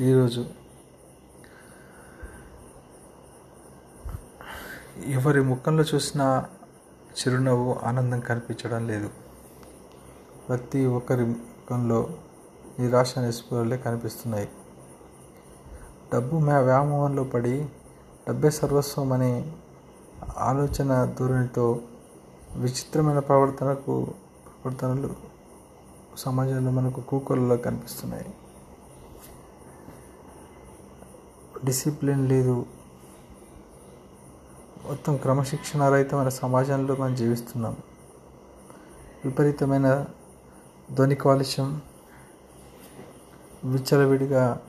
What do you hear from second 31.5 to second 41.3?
Discipline లేదు. మొత్తం క్రమశిక్షణ రహితమైన సమాజంలో మనం జీవిస్తున్నాం. విపరీతమైన ధ్వని